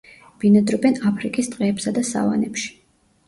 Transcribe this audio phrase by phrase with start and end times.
[0.43, 2.73] ბინადრობენ აფრიკის ტყეებსა და სავანებში.